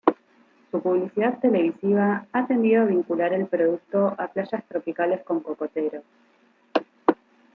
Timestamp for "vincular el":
2.85-3.45